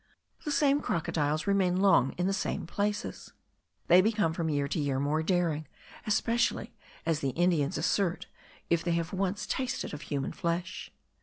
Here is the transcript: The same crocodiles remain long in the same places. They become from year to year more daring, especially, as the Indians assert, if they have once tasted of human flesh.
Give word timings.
The 0.45 0.51
same 0.51 0.81
crocodiles 0.81 1.45
remain 1.45 1.79
long 1.79 2.13
in 2.13 2.25
the 2.25 2.33
same 2.33 2.65
places. 2.65 3.33
They 3.85 4.01
become 4.01 4.33
from 4.33 4.49
year 4.49 4.67
to 4.67 4.79
year 4.79 4.99
more 4.99 5.21
daring, 5.21 5.67
especially, 6.07 6.73
as 7.05 7.19
the 7.19 7.29
Indians 7.37 7.77
assert, 7.77 8.25
if 8.67 8.83
they 8.83 8.93
have 8.93 9.13
once 9.13 9.45
tasted 9.45 9.93
of 9.93 10.01
human 10.01 10.31
flesh. 10.31 10.91